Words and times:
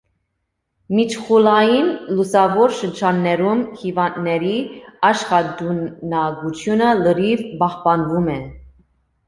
Միջփուլային 0.99 1.91
լուսավոր 2.19 2.73
շրջաններում 2.79 3.61
հիվանդների 3.83 4.55
աշխատունակությունը 5.13 6.91
լրիվ 7.05 7.47
պահպանվում 7.63 8.37
է։ 8.41 8.43